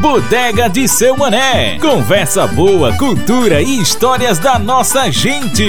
[0.00, 1.78] Bodega de seu Mané.
[1.78, 5.64] Conversa boa, cultura e histórias da nossa gente.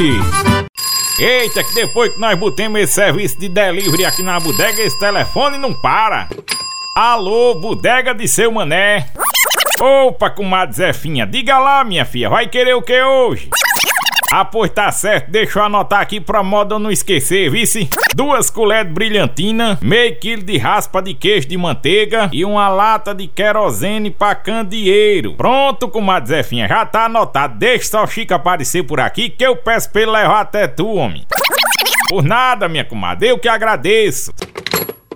[1.19, 5.57] Eita, que depois que nós botemos esse serviço de delivery aqui na bodega, esse telefone
[5.57, 6.29] não para.
[6.95, 9.07] Alô, bodega de seu mané.
[9.79, 13.49] Opa, comadre Zefinha, diga lá, minha filha, vai querer o que hoje?
[14.31, 17.89] Ah, pois tá certo, deixa eu anotar aqui pra moda não esquecer, vice?
[18.13, 23.15] Duas colheres de brilhantina, meio quilo de raspa de queijo de manteiga e uma lata
[23.15, 25.33] de querosene pra candeeiro.
[25.35, 27.57] Pronto, comadre Zefinha, já tá anotado.
[27.57, 30.95] Deixa só o Chico aparecer por aqui que eu peço pra ele levar até tu,
[30.95, 31.25] homem.
[32.09, 34.33] Por nada, minha comadre, eu que agradeço.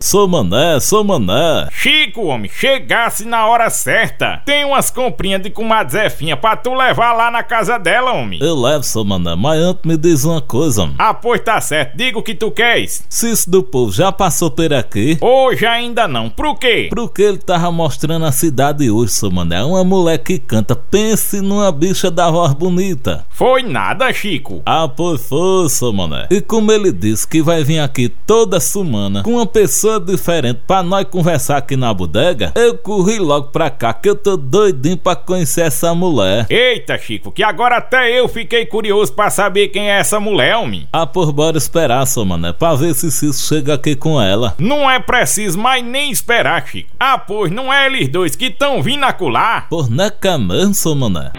[0.01, 1.67] Sou mané, sou mané.
[1.71, 4.41] Chico, homem, chegasse na hora certa.
[4.43, 8.39] Tem umas comprinhas de comadre Zefinha pra tu levar lá na casa dela, homem.
[8.41, 10.95] Eu levo, sou mané, mas antes me diz uma coisa, homem.
[10.97, 13.05] Ah, pois tá certo, diga o que tu queres.
[13.07, 15.19] Cício do povo já passou por aqui?
[15.21, 16.89] Hoje ainda não, por quê?
[16.89, 19.63] Porque ele tava mostrando a cidade hoje, sou mané.
[19.63, 23.23] Uma mulher que canta, pense numa bicha da voz bonita.
[23.29, 24.63] Foi nada, Chico.
[24.65, 26.25] Ah, pois foi, sou mané.
[26.31, 30.81] E como ele disse que vai vir aqui toda semana com uma pessoa diferente pra
[30.83, 35.15] nós conversar aqui na bodega, eu corri logo pra cá que eu tô doidinho pra
[35.15, 36.45] conhecer essa mulher.
[36.49, 40.87] Eita, Chico, que agora até eu fiquei curioso pra saber quem é essa mulher, homem.
[40.91, 44.55] Ah, por bora esperar, só mané, pra ver se Cício chega aqui com ela.
[44.57, 46.89] Não é preciso mais nem esperar, Chico.
[46.99, 49.67] Ah, pois não é eles dois que tão vindo acular?
[49.69, 51.31] Por neca mesmo, sou mané.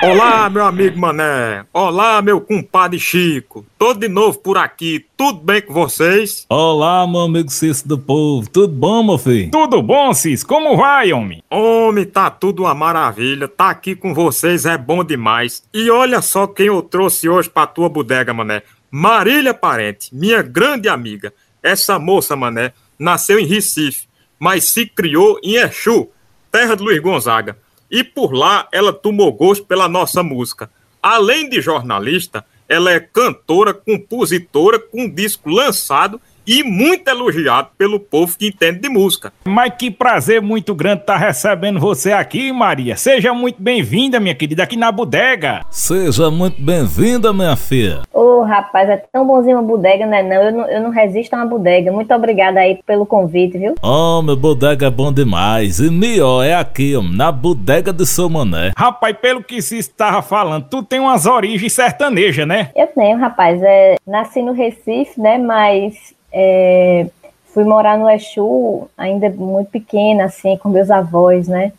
[0.00, 1.64] Olá, meu amigo Mané.
[1.72, 3.66] Olá, meu compadre Chico.
[3.76, 5.04] Tô de novo por aqui.
[5.16, 6.46] Tudo bem com vocês?
[6.48, 8.48] Olá, meu amigo Cício do Povo.
[8.48, 9.50] Tudo bom, meu filho?
[9.50, 10.44] Tudo bom, Cis?
[10.44, 11.42] Como vai, homem?
[11.50, 13.48] Homem, tá tudo uma maravilha.
[13.48, 15.64] Tá aqui com vocês é bom demais.
[15.74, 18.62] E olha só quem eu trouxe hoje pra tua bodega, Mané.
[18.88, 21.34] Marília Parente, minha grande amiga.
[21.60, 24.06] Essa moça, Mané, nasceu em Recife,
[24.38, 26.08] mas se criou em Exu,
[26.52, 27.56] terra de Luiz Gonzaga
[27.90, 30.70] e por lá ela tomou gosto pela nossa música.
[31.02, 38.36] Além de jornalista, ela é cantora, compositora, com disco lançado e muito elogiado pelo povo
[38.38, 39.30] que entende de música.
[39.44, 42.96] Mas que prazer muito grande estar tá recebendo você aqui, Maria.
[42.96, 45.60] Seja muito bem-vinda, minha querida, aqui na bodega.
[45.70, 48.00] Seja muito bem-vinda, minha filha.
[48.14, 50.22] Ô, oh, rapaz, é tão bonzinho uma bodega, né?
[50.22, 51.92] Não, eu não, eu não resisto a uma bodega.
[51.92, 53.74] Muito obrigada aí pelo convite, viu?
[53.82, 55.80] Oh, meu bodega é bom demais.
[55.80, 58.72] E melhor, é aqui, ó, na bodega do seu mané.
[58.74, 62.70] Rapaz, pelo que se estava falando, tu tem umas origens sertanejas, né?
[62.74, 63.62] Eu tenho, rapaz.
[63.62, 65.36] É, nasci no Recife, né?
[65.36, 67.06] Mas é,
[67.46, 71.72] fui morar no Exu ainda muito pequena, assim, com meus avós, né?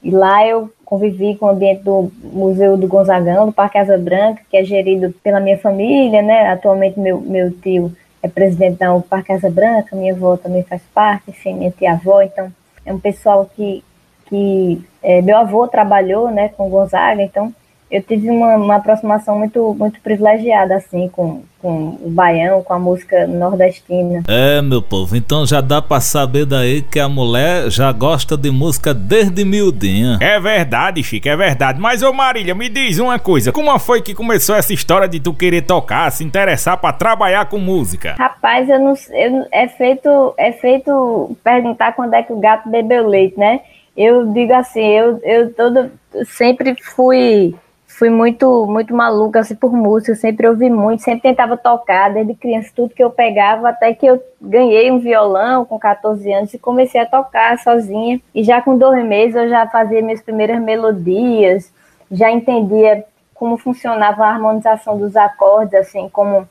[0.00, 4.42] E lá eu convivi com o ambiente do Museu do Gonzagão, do Parque Asa Branca,
[4.48, 6.46] que é gerido pela minha família, né?
[6.46, 7.90] Atualmente meu, meu tio
[8.22, 12.52] é presidente da Parque Asa Branca, minha avó também faz parte, enfim, minha tia-avó, então
[12.86, 13.82] é um pessoal que,
[14.26, 17.52] que é, meu avô trabalhou, né, com Gonzaga, então
[17.94, 22.78] eu tive uma, uma, aproximação muito, muito privilegiada, assim, com, com o baião, com a
[22.78, 24.24] música nordestina.
[24.26, 28.50] É, meu povo, então já dá pra saber daí que a mulher já gosta de
[28.50, 30.18] música desde miudinha.
[30.20, 31.80] É verdade, Chico, é verdade.
[31.80, 35.32] Mas, ô Marília, me diz uma coisa, como foi que começou essa história de tu
[35.32, 38.16] querer tocar, se interessar para trabalhar com música?
[38.18, 43.06] Rapaz, eu não eu, é feito é feito perguntar quando é que o gato bebeu
[43.06, 43.60] leite, né?
[43.96, 45.92] Eu digo assim, eu, eu todo,
[46.24, 47.54] sempre fui
[47.98, 52.70] fui muito muito maluca assim, por música, sempre ouvi muito, sempre tentava tocar, desde criança,
[52.74, 57.00] tudo que eu pegava, até que eu ganhei um violão com 14 anos e comecei
[57.00, 58.20] a tocar sozinha.
[58.34, 61.72] E já com dois meses eu já fazia minhas primeiras melodias,
[62.10, 63.04] já entendia
[63.34, 66.48] como funcionava a harmonização dos acordes, assim, como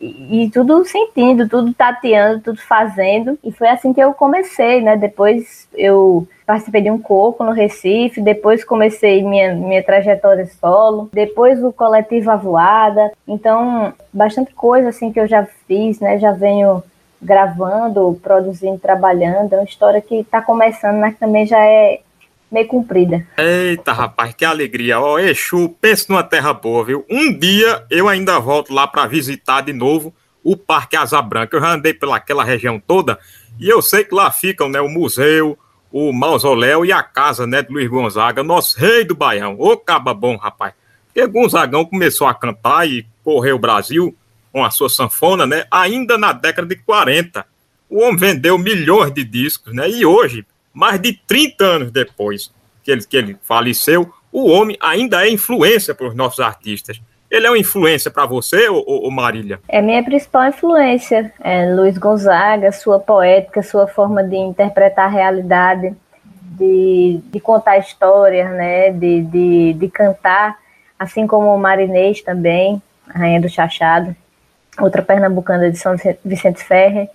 [0.00, 3.38] e, tudo sentindo, tudo tateando, tudo fazendo.
[3.42, 4.96] E foi assim que eu comecei, né?
[4.96, 11.62] Depois eu participei de um coco no Recife, depois comecei minha, minha trajetória solo, depois
[11.62, 13.12] o coletivo Avoada.
[13.26, 16.18] Então, bastante coisa assim que eu já fiz, né?
[16.18, 16.82] Já venho
[17.22, 19.54] gravando, produzindo, trabalhando.
[19.54, 22.00] É uma história que está começando, mas também já é
[22.50, 23.26] meio comprida.
[23.36, 25.00] Eita, rapaz, que alegria.
[25.00, 27.04] Ó, Exu, pense numa terra boa, viu?
[27.10, 31.56] Um dia eu ainda volto lá para visitar de novo o Parque Asa Branca.
[31.56, 33.18] Eu já andei pelaquela região toda
[33.58, 35.58] e eu sei que lá ficam, né, o museu,
[35.90, 39.56] o mausoléu e a casa, né, de Luiz Gonzaga, nosso rei do Baião.
[39.58, 40.74] Ô, caba bom, rapaz.
[41.06, 44.14] Porque Gonzagão começou a cantar e correu o Brasil
[44.52, 47.46] com a sua sanfona, né, ainda na década de 40.
[47.88, 50.44] O homem vendeu milhões de discos, né, e hoje
[50.74, 55.94] mais de 30 anos depois que ele, que ele faleceu, o homem ainda é influência
[55.94, 57.00] para os nossos artistas.
[57.30, 59.60] ele é uma influência para você, ô, ô, Marília?
[59.68, 61.32] É minha principal influência.
[61.40, 65.94] É Luiz Gonzaga, sua poética, sua forma de interpretar a realidade,
[66.42, 68.90] de, de contar histórias, né?
[68.90, 70.58] De, de, de cantar,
[70.98, 74.14] assim como o Marinês também, a Rainha do Chachado,
[74.80, 77.08] outra pernambucana de São Vicente Ferre.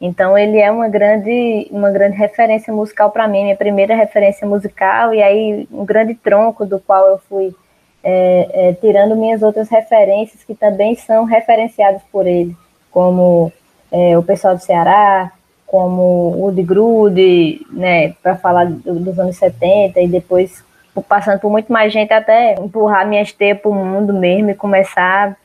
[0.00, 5.12] Então ele é uma grande, uma grande referência musical para mim, minha primeira referência musical,
[5.12, 7.54] e aí um grande tronco do qual eu fui
[8.02, 12.56] é, é, tirando minhas outras referências que também são referenciadas por ele,
[12.90, 13.52] como
[13.90, 15.32] é, o pessoal do Ceará,
[15.66, 20.64] como o de Grude, né, para falar do, dos anos 70 e depois
[21.08, 25.36] passando por muito mais gente até empurrar minhas teias para o mundo mesmo e começar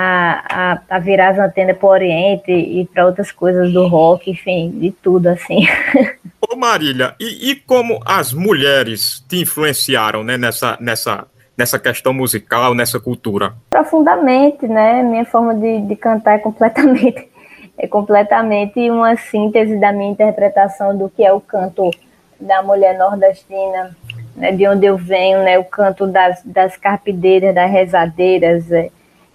[0.00, 4.30] a, a, a virar as antenas para o Oriente e para outras coisas do rock,
[4.30, 5.66] enfim, de tudo assim.
[6.48, 12.76] Ô Marília, e, e como as mulheres te influenciaram né, nessa, nessa, nessa questão musical,
[12.76, 13.54] nessa cultura?
[13.68, 15.02] Profundamente, né?
[15.02, 17.28] Minha forma de, de cantar é completamente,
[17.76, 21.90] é completamente uma síntese da minha interpretação do que é o canto
[22.38, 23.96] da mulher nordestina,
[24.36, 28.92] né, de onde eu venho, né, o canto das, das carpideiras, das rezadeiras, é,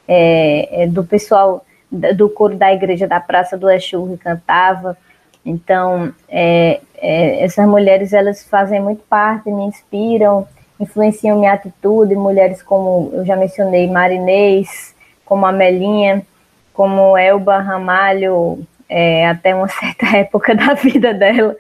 [0.07, 4.97] é, é, do pessoal do coro da igreja da Praça do Exu que cantava.
[5.45, 10.47] Então, é, é, essas mulheres elas fazem muito parte, me inspiram,
[10.79, 12.15] influenciam minha atitude.
[12.15, 14.95] Mulheres como eu já mencionei, Marinês,
[15.25, 16.25] como Amelinha,
[16.73, 21.55] como Elba Ramalho, é, até uma certa época da vida dela.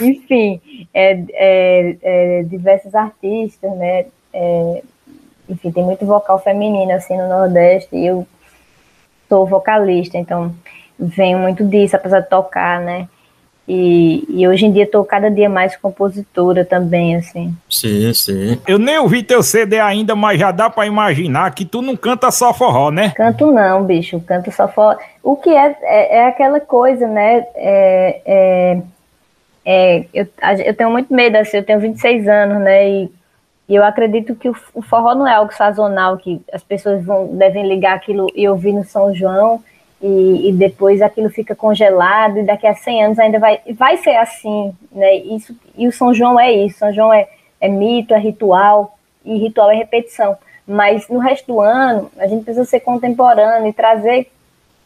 [0.00, 0.60] Enfim,
[0.94, 4.06] é, é, diversos artistas, né?
[5.48, 8.26] Enfim, tem muito vocal feminino assim no Nordeste e eu
[9.28, 10.54] sou vocalista, então
[10.98, 13.08] venho muito disso, apesar de tocar, né?
[13.66, 17.56] E, e, hoje em dia estou cada dia mais compositora também, assim.
[17.68, 18.60] Sim, sim.
[18.68, 22.30] Eu nem ouvi teu CD ainda, mas já dá para imaginar que tu não canta
[22.30, 23.12] só forró, né?
[23.16, 24.96] Canto não, bicho, canto só forró.
[25.22, 27.46] O que é, é, é aquela coisa, né?
[27.54, 28.82] É, é,
[29.64, 30.28] é, eu,
[30.62, 32.86] eu tenho muito medo, assim, eu tenho 26 anos, né?
[32.86, 33.10] E
[33.68, 37.66] e eu acredito que o, forró não é algo sazonal, que as pessoas vão, devem
[37.66, 39.62] ligar aquilo e ouvir no São João,
[40.02, 44.16] e, e, depois aquilo fica congelado, e daqui a 100 anos ainda vai, vai ser
[44.16, 45.14] assim, né?
[45.16, 47.26] Isso, e o São João é isso, São João é,
[47.58, 50.36] é mito, é ritual, e ritual é repetição.
[50.66, 54.30] Mas no resto do ano, a gente precisa ser contemporâneo e trazer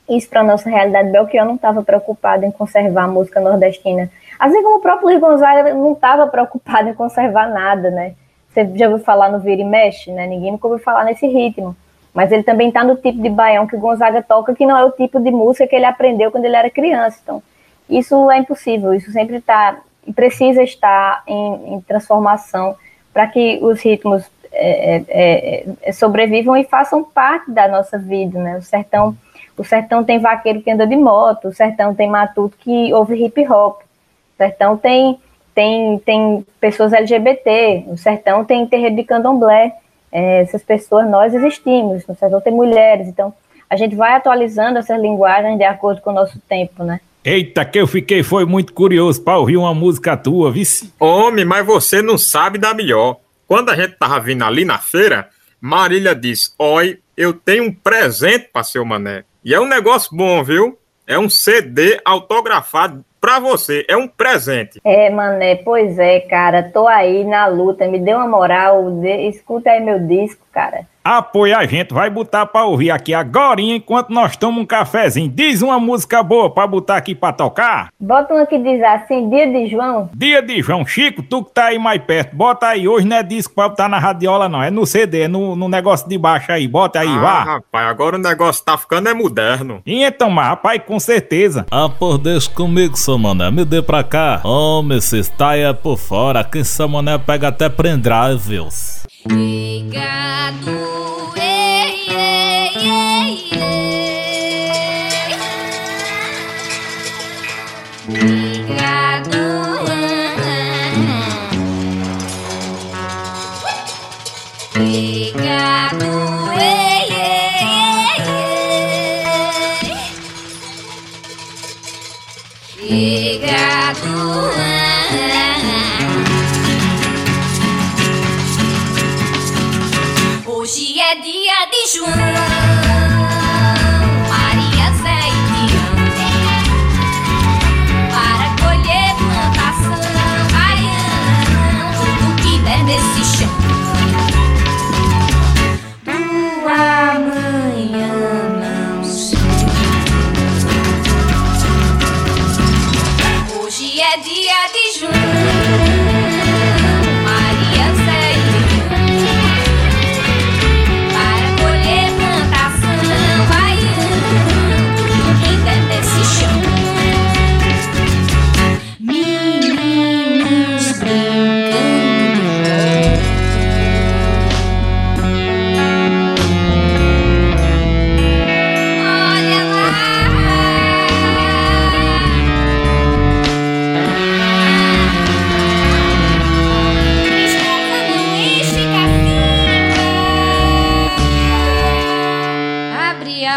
[0.09, 1.11] isso para a nossa realidade.
[1.11, 4.11] Belchior não estava preocupado em conservar a música nordestina.
[4.39, 8.15] Assim como o próprio Luiz Gonzaga não estava preocupado em conservar nada, né?
[8.51, 10.27] Você já ouviu falar no vira e mexe, né?
[10.27, 11.77] Ninguém nunca ouviu falar nesse ritmo.
[12.15, 14.85] Mas ele também está no tipo de baião que o Gonzaga toca, que não é
[14.85, 17.19] o tipo de música que ele aprendeu quando ele era criança.
[17.23, 17.43] Então,
[17.89, 19.79] isso é impossível, isso sempre está
[20.09, 22.75] e precisa estar em, em transformação
[23.13, 28.39] para que os ritmos é, é, é, é, sobrevivam e façam parte da nossa vida,
[28.43, 28.57] né?
[28.57, 29.17] O sertão,
[29.57, 33.47] o sertão tem vaqueiro que anda de moto, o sertão tem matuto que ouve hip
[33.49, 35.21] hop, o sertão tem
[35.59, 39.73] tem, tem pessoas LGBT, no sertão tem terreiro de candomblé,
[40.13, 43.35] é, essas pessoas, nós existimos, no sertão tem mulheres, então
[43.69, 47.01] a gente vai atualizando essas linguagens de acordo com o nosso tempo, né?
[47.25, 50.95] Eita, que eu fiquei foi muito curioso para ouvir uma música tua, vice.
[50.97, 53.17] Homem, mas você não sabe da melhor.
[53.45, 55.29] Quando a gente tava vindo ali na feira,
[55.61, 59.25] Marília disse: Oi, eu tenho um presente para seu mané.
[59.45, 60.79] E é um negócio bom, viu?
[61.05, 63.85] É um CD autografado pra você.
[63.89, 64.81] É um presente.
[64.85, 66.63] É, mané, pois é, cara.
[66.63, 67.87] Tô aí na luta.
[67.87, 68.91] Me dê uma moral.
[69.01, 69.29] De...
[69.29, 74.11] Escuta aí meu disco, cara apoia a gente, vai botar pra ouvir aqui agora enquanto
[74.11, 75.31] nós tomamos um cafezinho.
[75.31, 77.89] Diz uma música boa pra botar aqui pra tocar.
[77.99, 80.11] Bota uma que diz assim, Dia de João.
[80.15, 80.87] Dia de João.
[80.87, 82.87] Chico, tu que tá aí mais perto, bota aí.
[82.87, 85.69] Hoje não é disco pra botar na radiola não, é no CD, é no, no
[85.69, 86.69] negócio de baixo aí.
[86.69, 87.43] Bota aí, ah, vá.
[87.45, 89.81] rapaz, agora o negócio tá ficando é moderno.
[89.87, 91.67] E então, mas, rapaz, com certeza.
[91.71, 94.41] Ah, por deixa comigo, seu mané, me dê pra cá.
[94.45, 98.99] Homem, se está aí é por fora, quem seu mané pega até pendrives.
[99.18, 99.69] Obrigado, We.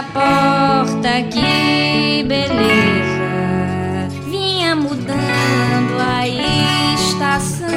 [0.02, 4.08] a porta, que beleza.
[4.28, 7.70] Vinha mudando a estação,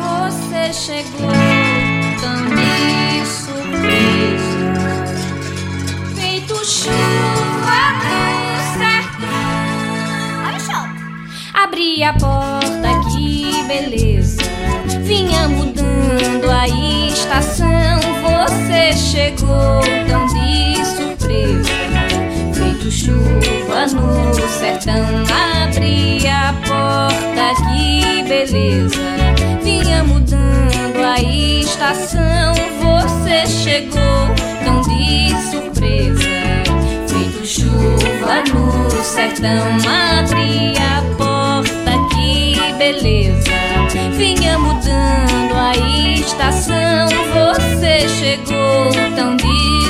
[0.00, 1.30] você chegou
[2.20, 4.72] tão de surpresa.
[6.16, 9.68] Feito chuva no sertão.
[10.46, 11.62] Olha o.
[11.62, 14.42] Abri a porta, que beleza.
[15.02, 16.66] Vinha mudando a
[17.08, 20.27] estação, você chegou tão
[23.08, 25.24] chuva no sertão,
[25.64, 29.00] abri a porta, que beleza.
[29.62, 34.34] Vinha mudando a estação, você chegou
[34.64, 36.28] tão de surpresa.
[37.08, 39.78] Feito chuva no sertão,
[40.18, 43.52] abri a porta, que beleza.
[44.16, 45.72] Vinha mudando a
[46.14, 49.87] estação, você chegou tão de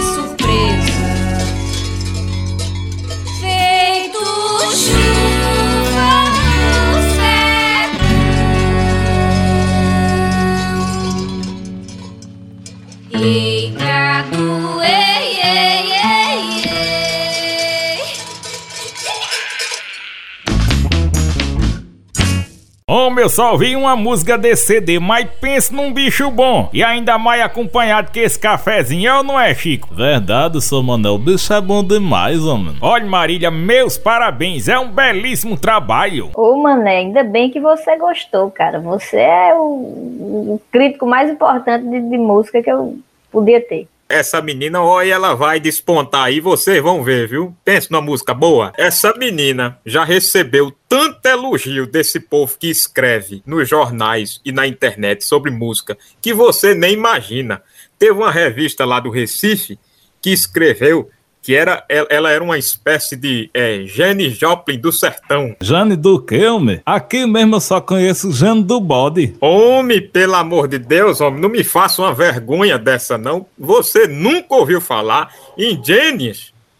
[23.28, 26.70] eu só ouvi uma música desse CD, mas pensa num bicho bom.
[26.73, 29.94] E ainda mais acompanhado que esse cafezinho, é ou não é, Chico?
[29.94, 32.76] Verdade, seu Manel, o bicho é bom demais, homem.
[32.80, 36.30] Olha, Marília, meus parabéns, é um belíssimo trabalho.
[36.35, 38.80] Ô, Mané, ainda bem que você gostou, cara.
[38.80, 42.97] Você é o, o crítico mais importante de, de música que eu
[43.30, 43.87] podia ter.
[44.09, 47.55] Essa menina, olha, ela vai despontar aí, vocês vão ver, viu?
[47.62, 48.73] Pensa numa música boa.
[48.79, 55.27] Essa menina já recebeu tanto elogio desse povo que escreve nos jornais e na internet
[55.27, 57.62] sobre música que você nem imagina.
[57.99, 59.79] Teve uma revista lá do Recife
[60.23, 61.11] que escreveu
[61.49, 65.57] que era, ela era uma espécie de é, Jenny Joplin do sertão.
[65.62, 66.83] Jane do que, homem?
[66.85, 69.35] Aqui mesmo eu só conheço Jane do bode.
[69.40, 73.47] Homem, pelo amor de Deus, homem, não me faça uma vergonha dessa, não.
[73.59, 76.35] Você nunca ouviu falar em Jenny,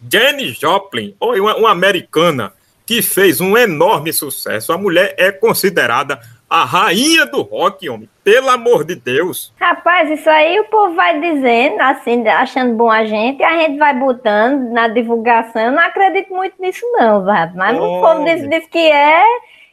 [0.07, 2.53] Jenny Joplin, ou uma, uma americana
[2.85, 4.71] que fez um enorme sucesso.
[4.71, 8.09] A mulher é considerada a rainha do rock, homem.
[8.23, 9.53] Pelo amor de Deus.
[9.59, 13.77] Rapaz, isso aí o povo vai dizendo, assim, achando bom a gente, e a gente
[13.77, 15.61] vai botando na divulgação.
[15.61, 17.23] Eu não acredito muito nisso, não.
[17.55, 19.23] Mas oh, o povo diz, diz que é.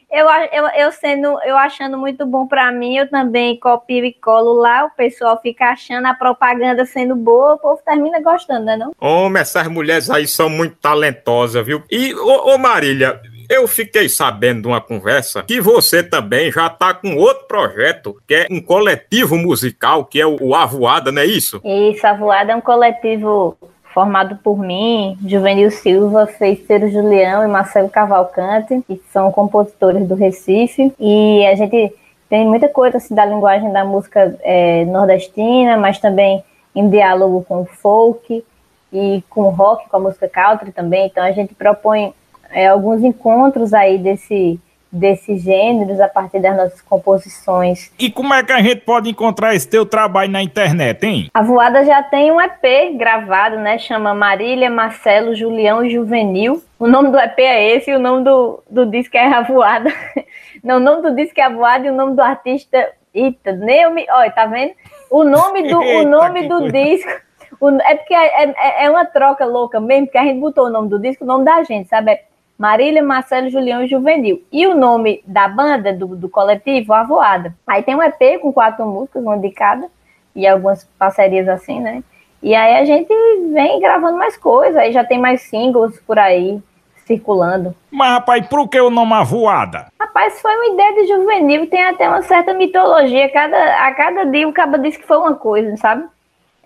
[0.09, 4.53] Eu, eu, eu, sendo, eu achando muito bom para mim, eu também copio e colo
[4.53, 8.93] lá, o pessoal fica achando a propaganda sendo boa, o povo termina gostando, né não?
[9.01, 11.83] Homem, essas mulheres aí são muito talentosas, viu?
[11.91, 13.19] E, ô, ô Marília,
[13.49, 18.33] eu fiquei sabendo de uma conversa que você também já está com outro projeto, que
[18.35, 21.61] é um coletivo musical, que é o Avoada, não é isso?
[21.63, 23.57] Isso, Avoada é um coletivo
[23.93, 30.93] formado por mim, Juvenil Silva, Feiticeiro Julião e Marcelo Cavalcante, que são compositores do Recife.
[30.99, 31.93] E a gente
[32.29, 36.43] tem muita coisa assim, da linguagem da música é, nordestina, mas também
[36.75, 38.45] em diálogo com o folk
[38.93, 41.07] e com o rock, com a música country também.
[41.07, 42.13] Então a gente propõe
[42.51, 44.59] é, alguns encontros aí desse,
[44.91, 47.91] desses gêneros a partir das nossas composições.
[47.99, 51.29] E como é que a gente pode encontrar esse teu trabalho na internet, hein?
[51.33, 53.77] A Voada já tem um EP gravado, né?
[53.77, 56.63] Chama Marília, Marcelo, Julião e Juvenil.
[56.79, 59.91] O nome do EP é esse e o nome do, do disco é A Voada.
[60.63, 62.91] Não, o nome do disco é A Voada e o nome do artista...
[63.13, 64.05] Eita, nem eu me...
[64.11, 64.73] Olha, tá vendo?
[65.09, 67.27] O nome do, o nome do disco...
[67.59, 70.69] O, é porque é, é, é, uma troca louca mesmo, porque a gente botou o
[70.69, 72.11] nome do disco, o nome da gente, sabe?
[72.11, 72.21] É
[72.57, 74.41] Marília, Marcelo, Julião e Juvenil.
[74.51, 77.53] E o nome da banda, do, do coletivo, Avoada.
[77.67, 79.87] Aí tem um EP com quatro músicas, uma de cada,
[80.35, 82.03] e algumas parcerias assim, né?
[82.41, 83.13] E aí a gente
[83.53, 86.61] vem gravando mais coisas, aí já tem mais singles por aí
[87.05, 87.73] circulando.
[87.89, 89.87] Mas, rapaz, por que o nome Avoada?
[89.99, 93.31] Rapaz, foi uma ideia de juvenil, tem até uma certa mitologia.
[93.31, 96.05] Cada, a cada dia o cabo disse que foi uma coisa, sabe?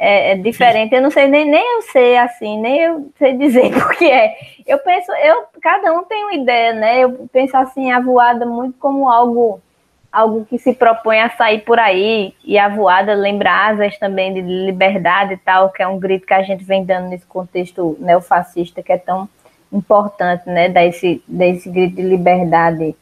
[0.04, 0.96] É, é, diferente.
[0.96, 4.36] Eu não sei nem, nem eu sei assim, nem eu sei dizer porque é.
[4.66, 7.00] Eu penso, eu cada um tem uma ideia, né?
[7.02, 9.62] Eu penso assim a voada muito como algo
[10.12, 14.42] algo que se propõe a sair por aí e a voada lembra asas também de
[14.42, 18.84] liberdade e tal, que é um grito que a gente vem dando nesse contexto neofascista
[18.84, 19.30] que é tão
[19.72, 20.68] importante, né?
[20.68, 22.96] Desse desse grito de liberdade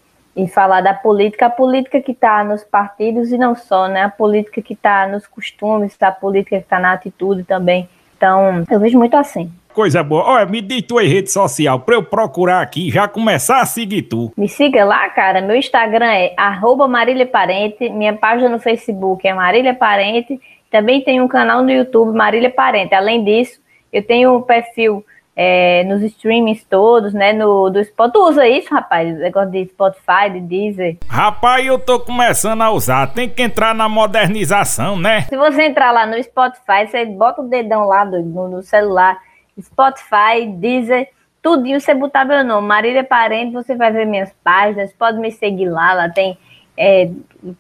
[0.44, 4.04] e falar da política, a política que está nos partidos e não só, né?
[4.04, 7.90] A política que está nos costumes, a política que está na atitude também.
[8.16, 9.52] Então, eu vejo muito assim.
[9.74, 10.24] Coisa boa.
[10.24, 14.04] Olha, me dê tua rede social para eu procurar aqui e já começar a seguir
[14.04, 14.32] tu.
[14.36, 15.42] Me siga lá, cara.
[15.42, 17.90] Meu Instagram é arroba Marília Parente.
[17.90, 20.40] Minha página no Facebook é Marília Parente.
[20.72, 22.94] Também tem um canal no YouTube, Marília Parente.
[22.94, 23.60] Além disso,
[23.92, 25.06] eu tenho um perfil
[25.42, 27.32] é, nos streamings todos, né?
[27.32, 28.12] No, do Spotify.
[28.14, 29.18] Tu usa isso, rapaz?
[29.18, 30.98] Negócio de Spotify, de Deezer.
[31.08, 33.14] Rapaz, eu tô começando a usar.
[33.14, 35.22] Tem que entrar na modernização, né?
[35.30, 39.18] Se você entrar lá no Spotify, você bota o dedão lá do, no, no celular.
[39.58, 41.08] Spotify, Deezer,
[41.42, 45.70] tudinho, você botar meu nome, Marília Parente, você vai ver minhas páginas, pode me seguir
[45.70, 46.38] lá, lá tem
[46.78, 47.10] é,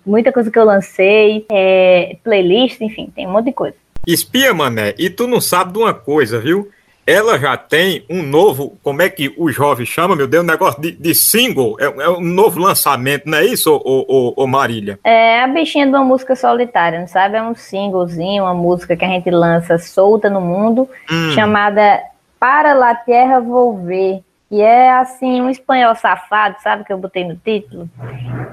[0.06, 3.76] muita coisa que eu lancei, é, playlist, enfim, tem um monte de coisa.
[4.08, 6.70] Espia, mané, e tu não sabe de uma coisa, viu?
[7.10, 10.80] Ela já tem um novo, como é que o jovem chama, meu Deus, um negócio
[10.80, 15.00] de, de single, é, é, um novo lançamento, não é isso, ô, ô, ô, Marília?
[15.04, 17.36] É a bichinha de uma música solitária, não sabe?
[17.36, 21.32] É um singlezinho, uma música que a gente lança solta no mundo, hum.
[21.32, 22.00] chamada
[22.39, 24.22] Para la Tierra Volver.
[24.51, 26.84] E é assim, um espanhol safado, sabe?
[26.84, 27.89] Que eu botei no título.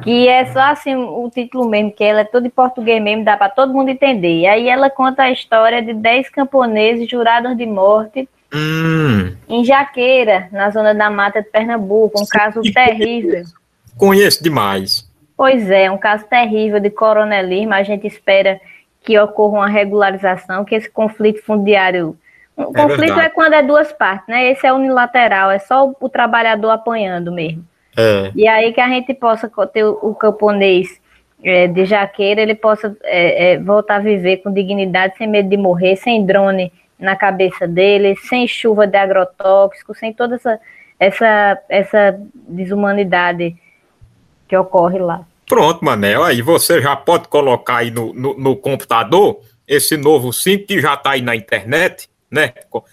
[0.02, 3.36] Que é só assim, o título mesmo, que ela é todo em português mesmo, dá
[3.36, 4.40] para todo mundo entender.
[4.40, 9.36] E aí ela conta a história de 10 camponeses jurados de morte hum.
[9.48, 12.20] em Jaqueira, na zona da mata de Pernambuco.
[12.20, 13.44] Um caso terrível.
[13.96, 15.08] Conheço demais.
[15.36, 17.75] Pois é, um caso terrível de coronelismo.
[17.75, 18.60] A gente espera
[19.02, 22.16] que ocorra uma regularização, que esse conflito fundiário
[22.56, 23.26] o é conflito verdade.
[23.26, 24.50] é quando é duas partes, né?
[24.50, 27.62] Esse é unilateral, é só o, trabalhador apanhando mesmo.
[27.96, 28.32] É.
[28.34, 31.00] E aí que a gente possa ter o, o camponês
[31.44, 35.56] é, de jaqueira, ele possa é, é, voltar a viver com dignidade, sem medo de
[35.56, 40.61] morrer, sem drone na cabeça dele, sem chuva de agrotóxico, sem toda essa,
[40.99, 43.56] essa, essa desumanidade
[44.49, 45.26] que ocorre lá.
[45.47, 50.59] Pronto, Manel, aí você já pode colocar aí no, no, no computador esse novo sim
[50.59, 52.52] que já está aí na internet né?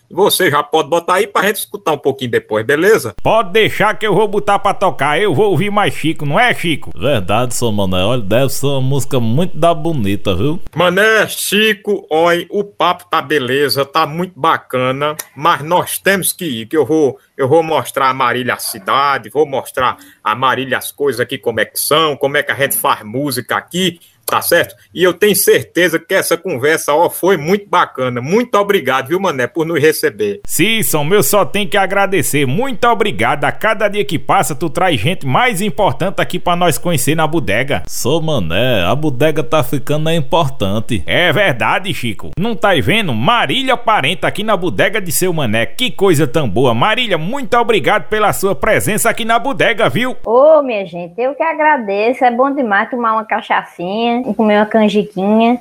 [0.10, 3.14] Você já pode botar aí pra gente escutar um pouquinho depois, beleza?
[3.22, 6.54] Pode deixar que eu vou botar pra tocar, eu vou ouvir mais Chico, não é,
[6.54, 6.92] Chico?
[6.96, 10.60] Verdade, seu Mané, olha, deve ser uma música muito da bonita, viu?
[10.76, 16.66] Mané, Chico, olha, o papo tá beleza, tá muito bacana, mas nós temos que ir,
[16.68, 20.92] que eu vou, eu vou mostrar a Marília a cidade, vou mostrar a Marília as
[20.92, 24.42] coisas aqui, como é que são, como é que a gente faz música aqui, Tá
[24.42, 24.76] certo?
[24.94, 28.22] E eu tenho certeza que essa conversa ó, foi muito bacana.
[28.22, 30.42] Muito obrigado, viu, Mané, por nos receber.
[30.48, 32.46] Císon, meu só tem que agradecer.
[32.46, 33.44] Muito obrigado.
[33.44, 37.28] A cada dia que passa, tu traz gente mais importante aqui para nós conhecer na
[37.28, 37.84] bodega.
[37.88, 41.04] Sou Mané, a bodega tá ficando importante.
[41.06, 42.32] É verdade, Chico.
[42.38, 43.14] Não tá vendo?
[43.14, 45.66] Marília Parenta aqui na bodega de seu Mané.
[45.66, 46.74] Que coisa tão boa.
[46.74, 50.16] Marília, muito obrigado pela sua presença aqui na bodega, viu?
[50.26, 52.24] Ô, oh, minha gente, eu que agradeço.
[52.24, 55.60] É bom demais tomar uma cachaçinha e comer uma canjiquinha,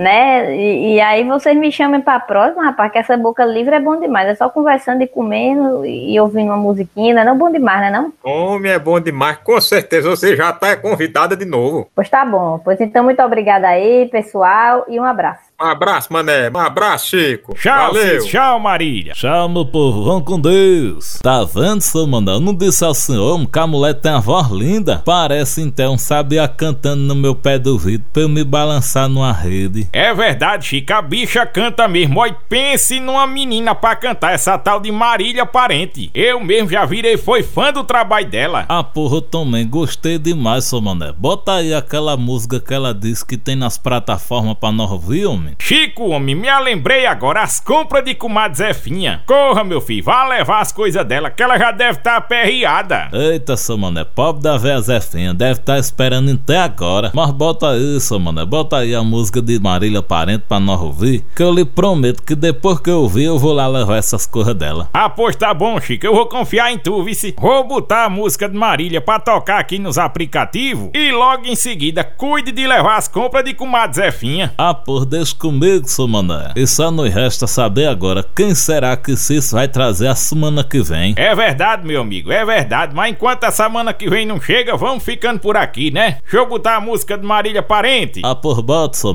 [0.00, 0.56] né?
[0.56, 3.80] E, e, aí vocês me chamem para a próxima, rapaz, que essa boca livre é
[3.80, 4.28] bom demais.
[4.28, 7.90] É só conversando e comendo e ouvindo uma musiquinha, não é não bom demais, né
[7.90, 8.12] não?
[8.24, 9.36] Homem, é bom demais.
[9.44, 11.86] Com certeza você já está convidada de novo.
[11.94, 12.58] Pois tá bom.
[12.64, 15.49] Pois então, muito obrigada aí, pessoal, e um abraço.
[15.62, 16.48] Um abraço, mané.
[16.48, 17.54] Um abraço, Chico.
[17.54, 18.24] Tchau, Valeu.
[18.24, 19.12] tchau, Marília.
[19.12, 20.04] Tchau, meu povo.
[20.04, 21.18] Vão com Deus.
[21.22, 22.32] Tá vendo, seu mané?
[22.32, 25.02] Eu não disse ao senhor que a mulher tem uma voz linda?
[25.04, 29.86] Parece então, sabia cantando no meu pé do vidro pra eu me balançar numa rede.
[29.92, 30.94] É verdade, Chico.
[30.94, 32.20] A bicha canta mesmo.
[32.20, 36.10] Oi, pense numa menina pra cantar essa tal de Marília Parente.
[36.14, 38.64] Eu mesmo já virei foi fã do trabalho dela.
[38.66, 41.12] Ah, porra, eu também gostei demais, seu mané.
[41.12, 45.49] Bota aí aquela música que ela disse que tem nas plataformas pra nós ouvir, homem
[45.50, 45.56] homem.
[45.58, 49.22] Chico, homem, me lembrei agora as compras de comadre Zefinha.
[49.26, 53.08] Corra, meu filho, vá levar as coisas dela, que ela já deve estar tá aperreada.
[53.12, 57.10] Eita, seu mané, pobre da véia Zefinha, deve estar tá esperando até agora.
[57.14, 61.24] Mas bota aí, seu mané, bota aí a música de Marília Parente pra nós ouvir,
[61.34, 64.54] que eu lhe prometo que depois que eu ouvir, eu vou lá levar essas coisas
[64.54, 64.88] dela.
[64.92, 67.34] Ah, pois tá bom, Chico, eu vou confiar em tu, vice.
[67.38, 72.04] Vou botar a música de Marília pra tocar aqui nos aplicativos e logo em seguida
[72.04, 74.52] cuide de levar as compras de comadre Zefinha.
[74.56, 76.52] Ah, por Deus comigo, seu mané.
[76.54, 80.82] E só nos resta saber agora quem será que Cício vai trazer a semana que
[80.82, 81.14] vem.
[81.16, 82.94] É verdade, meu amigo, é verdade.
[82.94, 86.18] Mas enquanto a semana que vem não chega, vamos ficando por aqui, né?
[86.22, 88.20] Deixa eu botar a música de Marília Parente.
[88.22, 89.14] Ah, por bota, seu